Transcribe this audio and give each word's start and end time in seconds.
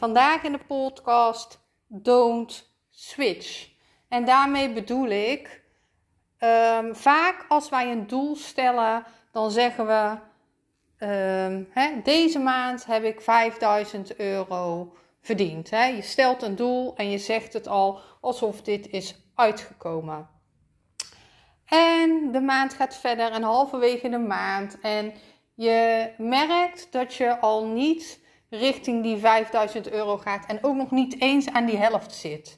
Vandaag 0.00 0.42
in 0.42 0.52
de 0.52 0.58
podcast 0.66 1.60
Don't 1.86 2.70
Switch. 2.90 3.68
En 4.08 4.24
daarmee 4.24 4.72
bedoel 4.72 5.08
ik, 5.08 5.62
um, 6.38 6.96
vaak 6.96 7.44
als 7.48 7.68
wij 7.68 7.90
een 7.90 8.06
doel 8.06 8.36
stellen, 8.36 9.04
dan 9.32 9.50
zeggen 9.50 9.86
we, 9.86 10.18
um, 11.06 11.68
hè, 11.70 12.02
deze 12.02 12.38
maand 12.38 12.86
heb 12.86 13.04
ik 13.04 13.20
5000 13.20 14.16
euro 14.16 14.92
verdiend. 15.20 15.70
Hè. 15.70 15.84
Je 15.84 16.02
stelt 16.02 16.42
een 16.42 16.56
doel 16.56 16.96
en 16.96 17.10
je 17.10 17.18
zegt 17.18 17.52
het 17.52 17.68
al 17.68 18.00
alsof 18.20 18.62
dit 18.62 18.88
is 18.88 19.14
uitgekomen. 19.34 20.28
En 21.64 22.32
de 22.32 22.40
maand 22.40 22.74
gaat 22.74 22.96
verder 22.96 23.30
en 23.30 23.42
halverwege 23.42 24.08
de 24.08 24.18
maand 24.18 24.80
en 24.80 25.12
je 25.54 26.10
merkt 26.18 26.92
dat 26.92 27.14
je 27.14 27.38
al 27.38 27.66
niet 27.66 28.19
richting 28.50 29.02
die 29.02 29.16
5000 29.16 29.90
euro 29.90 30.16
gaat 30.16 30.46
en 30.46 30.58
ook 30.64 30.76
nog 30.76 30.90
niet 30.90 31.20
eens 31.20 31.48
aan 31.48 31.66
die 31.66 31.76
helft 31.76 32.14
zit. 32.14 32.56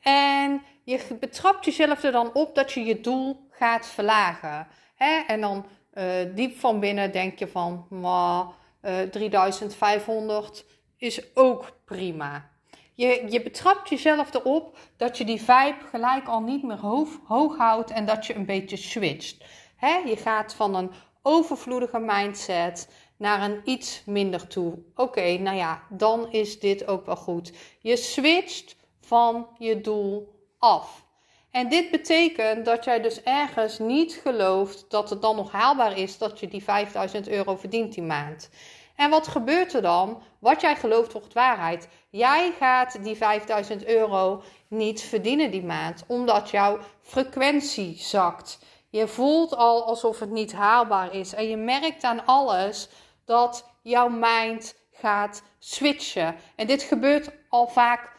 En 0.00 0.62
je 0.84 1.16
betrapt 1.20 1.64
jezelf 1.64 2.02
er 2.02 2.12
dan 2.12 2.34
op 2.34 2.54
dat 2.54 2.72
je 2.72 2.84
je 2.84 3.00
doel 3.00 3.48
gaat 3.50 3.86
verlagen. 3.86 4.66
Hè? 4.94 5.20
En 5.26 5.40
dan 5.40 5.66
uh, 5.94 6.04
diep 6.34 6.58
van 6.58 6.80
binnen 6.80 7.12
denk 7.12 7.38
je 7.38 7.48
van, 7.48 7.86
maar 7.90 8.44
uh, 8.82 9.00
3500 9.00 10.64
is 10.96 11.34
ook 11.34 11.76
prima. 11.84 12.50
Je, 12.94 13.26
je 13.28 13.42
betrapt 13.42 13.88
jezelf 13.88 14.34
erop 14.34 14.78
dat 14.96 15.18
je 15.18 15.24
die 15.24 15.38
vibe 15.38 15.78
gelijk 15.90 16.28
al 16.28 16.40
niet 16.40 16.62
meer 16.62 16.80
hoog, 17.26 17.56
houdt 17.56 17.90
en 17.90 18.06
dat 18.06 18.26
je 18.26 18.34
een 18.34 18.46
beetje 18.46 18.76
switcht. 18.76 19.44
Hè? 19.76 19.96
Je 19.96 20.16
gaat 20.16 20.54
van 20.54 20.74
een 20.74 20.90
overvloedige 21.22 21.98
mindset 21.98 22.88
naar 23.16 23.42
een 23.42 23.60
iets 23.64 24.02
minder 24.06 24.46
toe. 24.46 24.78
Oké, 24.94 25.38
nou 25.38 25.56
ja, 25.56 25.82
dan 25.88 26.32
is 26.32 26.58
dit 26.58 26.86
ook 26.86 27.06
wel 27.06 27.16
goed. 27.16 27.52
Je 27.80 27.96
switcht 27.96 28.76
van 29.00 29.46
je 29.58 29.80
doel 29.80 30.34
af. 30.58 31.04
En 31.50 31.68
dit 31.68 31.90
betekent 31.90 32.64
dat 32.64 32.84
jij 32.84 33.00
dus 33.00 33.22
ergens 33.22 33.78
niet 33.78 34.20
gelooft 34.22 34.84
dat 34.88 35.10
het 35.10 35.22
dan 35.22 35.36
nog 35.36 35.52
haalbaar 35.52 35.98
is 35.98 36.18
dat 36.18 36.40
je 36.40 36.48
die 36.48 36.62
5000 36.62 37.28
euro 37.28 37.56
verdient 37.56 37.94
die 37.94 38.02
maand. 38.02 38.50
En 38.96 39.10
wat 39.10 39.28
gebeurt 39.28 39.72
er 39.72 39.82
dan? 39.82 40.22
Wat 40.38 40.60
jij 40.60 40.76
gelooft 40.76 41.12
wordt 41.12 41.32
waarheid. 41.32 41.88
Jij 42.10 42.52
gaat 42.58 43.04
die 43.04 43.16
5000 43.16 43.86
euro 43.86 44.42
niet 44.68 45.02
verdienen 45.02 45.50
die 45.50 45.64
maand, 45.64 46.04
omdat 46.06 46.50
jouw 46.50 46.78
frequentie 47.00 47.96
zakt. 47.98 48.58
Je 48.92 49.08
voelt 49.08 49.56
al 49.56 49.84
alsof 49.84 50.20
het 50.20 50.30
niet 50.30 50.52
haalbaar 50.52 51.14
is. 51.14 51.34
En 51.34 51.48
je 51.48 51.56
merkt 51.56 52.04
aan 52.04 52.26
alles 52.26 52.88
dat 53.24 53.70
jouw 53.82 54.08
mind 54.08 54.74
gaat 54.90 55.42
switchen. 55.58 56.36
En 56.56 56.66
dit 56.66 56.82
gebeurt 56.82 57.30
al 57.48 57.68
vaak. 57.68 58.12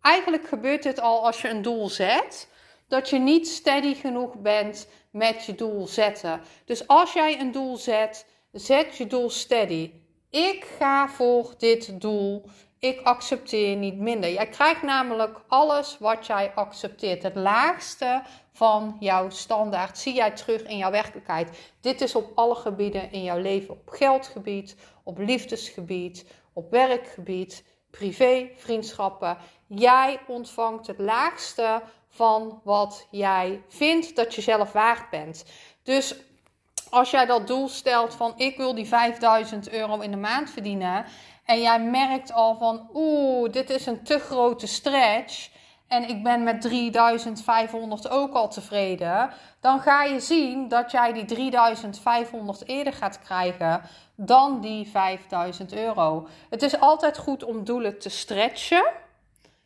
Eigenlijk 0.00 0.48
gebeurt 0.48 0.82
dit 0.82 1.00
al 1.00 1.26
als 1.26 1.42
je 1.42 1.48
een 1.48 1.62
doel 1.62 1.88
zet. 1.88 2.48
Dat 2.88 3.08
je 3.10 3.18
niet 3.18 3.48
steady 3.48 3.94
genoeg 3.94 4.36
bent 4.36 4.88
met 5.10 5.44
je 5.44 5.54
doel 5.54 5.86
zetten. 5.86 6.40
Dus 6.64 6.86
als 6.86 7.12
jij 7.12 7.40
een 7.40 7.52
doel 7.52 7.76
zet, 7.76 8.26
zet 8.52 8.96
je 8.96 9.06
doel 9.06 9.30
steady. 9.30 9.92
Ik 10.30 10.64
ga 10.78 11.08
voor 11.08 11.54
dit 11.58 12.00
doel. 12.00 12.44
Ik 12.78 13.00
accepteer 13.02 13.76
niet 13.76 13.98
minder. 13.98 14.32
Jij 14.32 14.48
krijgt 14.48 14.82
namelijk 14.82 15.40
alles 15.48 15.96
wat 15.98 16.26
jij 16.26 16.52
accepteert. 16.54 17.22
Het 17.22 17.34
laagste 17.34 18.22
van 18.52 18.96
jouw 19.00 19.30
standaard 19.30 19.98
zie 19.98 20.14
jij 20.14 20.30
terug 20.30 20.62
in 20.62 20.76
jouw 20.76 20.90
werkelijkheid. 20.90 21.72
Dit 21.80 22.00
is 22.00 22.14
op 22.14 22.32
alle 22.34 22.54
gebieden 22.54 23.12
in 23.12 23.22
jouw 23.22 23.38
leven: 23.38 23.74
op 23.74 23.88
geldgebied, 23.88 24.76
op 25.02 25.18
liefdesgebied, 25.18 26.26
op 26.52 26.70
werkgebied, 26.70 27.64
privé, 27.90 28.50
vriendschappen. 28.56 29.36
Jij 29.66 30.20
ontvangt 30.26 30.86
het 30.86 30.98
laagste 30.98 31.82
van 32.08 32.60
wat 32.64 33.06
jij 33.10 33.62
vindt 33.68 34.16
dat 34.16 34.34
je 34.34 34.40
zelf 34.40 34.72
waard 34.72 35.10
bent. 35.10 35.44
Dus 35.82 36.16
als 36.90 37.10
jij 37.10 37.26
dat 37.26 37.46
doel 37.46 37.68
stelt 37.68 38.14
van 38.14 38.34
ik 38.36 38.56
wil 38.56 38.74
die 38.74 38.86
5000 38.86 39.70
euro 39.70 40.00
in 40.00 40.10
de 40.10 40.16
maand 40.16 40.50
verdienen 40.50 41.04
en 41.48 41.60
jij 41.60 41.80
merkt 41.80 42.32
al 42.32 42.56
van 42.56 42.90
oeh, 42.94 43.52
dit 43.52 43.70
is 43.70 43.86
een 43.86 44.02
te 44.02 44.18
grote 44.18 44.66
stretch 44.66 45.50
en 45.86 46.08
ik 46.08 46.22
ben 46.22 46.42
met 46.42 46.60
3500 46.60 48.10
ook 48.10 48.34
al 48.34 48.48
tevreden, 48.48 49.30
dan 49.60 49.80
ga 49.80 50.02
je 50.02 50.20
zien 50.20 50.68
dat 50.68 50.90
jij 50.90 51.12
die 51.12 51.24
3500 51.24 52.66
eerder 52.66 52.92
gaat 52.92 53.18
krijgen 53.18 53.80
dan 54.14 54.60
die 54.60 54.88
5000 54.88 55.72
euro. 55.72 56.28
Het 56.50 56.62
is 56.62 56.80
altijd 56.80 57.18
goed 57.18 57.44
om 57.44 57.64
doelen 57.64 57.98
te 57.98 58.10
stretchen. 58.10 58.92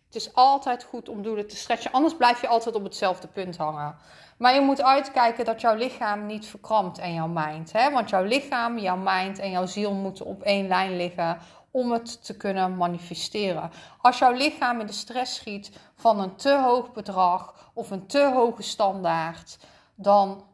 Het 0.07 0.15
is 0.15 0.35
altijd 0.35 0.85
goed 0.85 1.09
om 1.09 1.23
doelen 1.23 1.49
te 1.49 1.57
stretchen, 1.57 1.93
anders 1.93 2.17
blijf 2.17 2.41
je 2.41 2.49
altijd 2.49 2.75
op 2.75 2.85
hetzelfde 2.85 3.29
punt 3.29 3.57
hangen. 3.57 3.97
Maar 4.39 4.55
je 4.55 4.61
moet 4.61 4.83
uitkijken 4.83 5.45
dat 5.45 5.61
jouw 5.61 5.75
lichaam 5.75 6.27
niet 6.27 6.47
verkrampt 6.47 6.99
en 6.99 7.15
jouw 7.15 7.29
mind. 7.29 7.73
Hè? 7.73 7.91
Want 7.91 8.11
jouw 8.11 8.25
lichaam, 8.25 8.79
jouw 8.79 8.97
mind 8.97 9.39
en 9.39 9.51
jouw 9.51 9.67
ziel 9.67 9.93
moeten 9.93 10.27
op 10.27 10.43
één 10.43 10.69
lijn 10.69 10.97
liggen 10.97 11.39
om 11.73 11.93
het 11.93 12.25
te 12.25 12.37
kunnen 12.37 12.77
manifesteren. 12.77 13.71
Als 14.01 14.19
jouw 14.19 14.33
lichaam 14.33 14.81
in 14.81 14.87
de 14.87 14.93
stress 14.93 15.35
schiet 15.35 15.71
van 15.97 16.21
een 16.21 16.37
te 16.37 16.61
hoog 16.65 16.93
bedrag 16.93 17.71
of 17.75 17.91
een 17.91 18.07
te 18.07 18.31
hoge 18.35 18.63
standaard, 18.63 19.59
dan, 19.95 20.45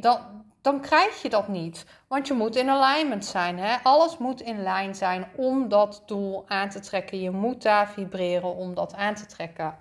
dan, 0.00 0.44
dan 0.60 0.80
krijg 0.80 1.22
je 1.22 1.28
dat 1.28 1.48
niet. 1.48 1.84
Want 2.08 2.26
je 2.26 2.34
moet 2.34 2.56
in 2.56 2.68
alignment 2.68 3.24
zijn. 3.24 3.58
Hè? 3.58 3.76
Alles 3.82 4.18
moet 4.18 4.40
in 4.40 4.62
lijn 4.62 4.94
zijn 4.94 5.26
om 5.36 5.68
dat 5.68 6.02
doel 6.06 6.44
aan 6.48 6.68
te 6.68 6.80
trekken. 6.80 7.20
Je 7.20 7.30
moet 7.30 7.62
daar 7.62 7.90
vibreren 7.90 8.54
om 8.54 8.74
dat 8.74 8.94
aan 8.94 9.14
te 9.14 9.26
trekken. 9.26 9.78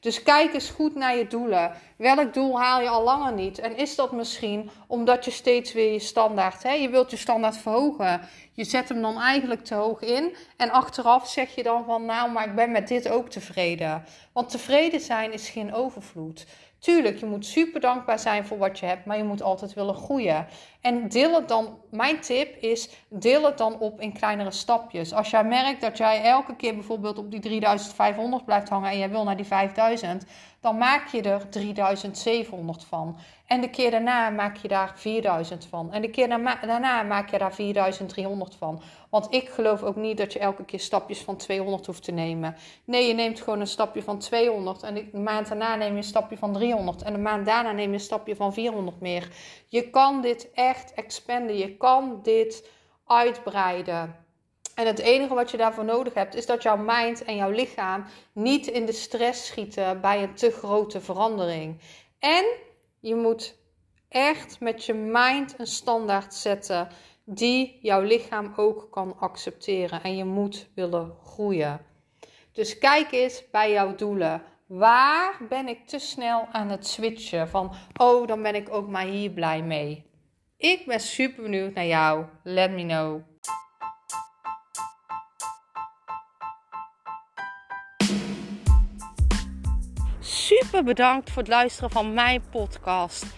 Dus 0.00 0.22
kijk 0.22 0.54
eens 0.54 0.70
goed 0.70 0.94
naar 0.94 1.16
je 1.16 1.26
doelen. 1.26 1.72
Welk 1.96 2.34
doel 2.34 2.60
haal 2.60 2.80
je 2.80 2.88
al 2.88 3.02
langer 3.02 3.32
niet? 3.32 3.58
En 3.58 3.76
is 3.76 3.94
dat 3.94 4.12
misschien 4.12 4.70
omdat 4.86 5.24
je 5.24 5.30
steeds 5.30 5.72
weer 5.72 5.92
je 5.92 5.98
standaard, 5.98 6.62
hè? 6.62 6.72
je 6.72 6.88
wilt 6.88 7.10
je 7.10 7.16
standaard 7.16 7.56
verhogen. 7.56 8.20
Je 8.52 8.64
zet 8.64 8.88
hem 8.88 9.02
dan 9.02 9.20
eigenlijk 9.20 9.64
te 9.64 9.74
hoog 9.74 10.00
in. 10.00 10.36
En 10.56 10.70
achteraf 10.70 11.28
zeg 11.28 11.54
je 11.54 11.62
dan 11.62 11.84
van, 11.84 12.04
nou, 12.04 12.30
maar 12.30 12.46
ik 12.46 12.54
ben 12.54 12.70
met 12.70 12.88
dit 12.88 13.08
ook 13.08 13.28
tevreden. 13.28 14.04
Want 14.32 14.50
tevreden 14.50 15.00
zijn 15.00 15.32
is 15.32 15.48
geen 15.48 15.74
overvloed. 15.74 16.46
Tuurlijk, 16.78 17.18
je 17.18 17.26
moet 17.26 17.46
super 17.46 17.80
dankbaar 17.80 18.18
zijn 18.18 18.46
voor 18.46 18.58
wat 18.58 18.78
je 18.78 18.86
hebt, 18.86 19.04
maar 19.04 19.16
je 19.16 19.24
moet 19.24 19.42
altijd 19.42 19.74
willen 19.74 19.94
groeien. 19.94 20.46
En 20.80 21.08
deel 21.08 21.34
het 21.34 21.48
dan, 21.48 21.78
mijn 21.90 22.20
tip 22.20 22.56
is, 22.62 22.90
deel 23.08 23.44
het 23.44 23.58
dan 23.58 23.78
op 23.78 24.00
in 24.00 24.12
kleinere 24.12 24.50
stapjes. 24.50 25.12
Als 25.12 25.30
jij 25.30 25.44
merkt 25.44 25.80
dat 25.80 25.96
jij 25.96 26.22
elke 26.22 26.56
keer 26.56 26.74
bijvoorbeeld 26.74 27.18
op 27.18 27.30
die 27.30 27.40
3500 27.40 28.44
blijft 28.44 28.68
hangen 28.68 28.90
en 28.90 28.98
jij 28.98 29.10
wil 29.10 29.24
naar 29.24 29.36
die 29.36 29.46
5000, 29.46 30.24
dan 30.60 30.78
maak 30.78 31.08
je 31.08 31.22
er 31.22 31.48
3700 31.48 32.84
van. 32.84 33.18
En 33.46 33.60
de 33.60 33.70
keer 33.70 33.90
daarna 33.90 34.30
maak 34.30 34.56
je 34.56 34.68
daar 34.68 34.92
4000 34.94 35.66
van. 35.66 35.92
En 35.92 36.02
de 36.02 36.10
keer 36.10 36.28
daarna 36.60 37.02
maak 37.02 37.30
je 37.30 37.38
daar 37.38 37.54
4300 37.54 38.54
van. 38.54 38.82
Want 39.10 39.26
ik 39.30 39.48
geloof 39.48 39.82
ook 39.82 39.96
niet 39.96 40.16
dat 40.16 40.32
je 40.32 40.38
elke 40.38 40.64
keer 40.64 40.80
stapjes 40.80 41.20
van 41.20 41.36
200 41.36 41.86
hoeft 41.86 42.02
te 42.02 42.12
nemen. 42.12 42.56
Nee, 42.84 43.06
je 43.06 43.14
neemt 43.14 43.40
gewoon 43.40 43.60
een 43.60 43.66
stapje 43.66 44.02
van 44.02 44.18
200. 44.18 44.82
En 44.82 44.94
de 44.94 45.18
maand 45.18 45.48
daarna 45.48 45.76
neem 45.76 45.90
je 45.90 45.96
een 45.96 46.04
stapje 46.04 46.38
van 46.38 46.52
300. 46.52 47.02
En 47.02 47.12
de 47.12 47.18
maand 47.18 47.46
daarna 47.46 47.72
neem 47.72 47.88
je 47.88 47.94
een 47.94 48.00
stapje 48.00 48.36
van 48.36 48.52
400 48.52 49.00
meer. 49.00 49.28
Je 49.66 49.90
kan 49.90 50.20
dit 50.20 50.50
echt 50.52 50.94
expanden. 50.94 51.56
Je 51.56 51.76
kan 51.76 52.20
dit 52.22 52.68
uitbreiden. 53.06 54.26
En 54.74 54.86
het 54.86 54.98
enige 54.98 55.34
wat 55.34 55.50
je 55.50 55.56
daarvoor 55.56 55.84
nodig 55.84 56.14
hebt, 56.14 56.34
is 56.34 56.46
dat 56.46 56.62
jouw 56.62 56.76
mind 56.76 57.24
en 57.24 57.36
jouw 57.36 57.50
lichaam 57.50 58.04
niet 58.32 58.66
in 58.66 58.86
de 58.86 58.92
stress 58.92 59.46
schieten 59.46 60.00
bij 60.00 60.22
een 60.22 60.34
te 60.34 60.50
grote 60.50 61.00
verandering. 61.00 61.80
En 62.18 62.44
je 63.00 63.14
moet 63.14 63.56
echt 64.08 64.60
met 64.60 64.84
je 64.84 64.94
mind 64.94 65.54
een 65.58 65.66
standaard 65.66 66.34
zetten 66.34 66.88
die 67.30 67.78
jouw 67.82 68.02
lichaam 68.02 68.52
ook 68.56 68.88
kan 68.90 69.18
accepteren. 69.18 70.02
En 70.02 70.16
je 70.16 70.24
moet 70.24 70.68
willen 70.74 71.14
groeien. 71.24 71.80
Dus 72.52 72.78
kijk 72.78 73.12
eens 73.12 73.44
bij 73.50 73.72
jouw 73.72 73.94
doelen. 73.94 74.42
Waar 74.66 75.40
ben 75.48 75.68
ik 75.68 75.86
te 75.86 75.98
snel 75.98 76.46
aan 76.52 76.68
het 76.68 76.86
switchen? 76.86 77.48
Van, 77.48 77.72
oh, 77.96 78.26
dan 78.26 78.42
ben 78.42 78.54
ik 78.54 78.72
ook 78.72 78.88
maar 78.88 79.06
hier 79.06 79.30
blij 79.30 79.62
mee. 79.62 80.10
Ik 80.56 80.86
ben 80.86 81.00
super 81.00 81.42
benieuwd 81.42 81.74
naar 81.74 81.86
jou. 81.86 82.24
Let 82.42 82.70
me 82.70 82.82
know. 82.82 83.20
Super 90.18 90.84
bedankt 90.84 91.30
voor 91.30 91.42
het 91.42 91.50
luisteren 91.50 91.90
van 91.90 92.14
mijn 92.14 92.42
podcast. 92.50 93.37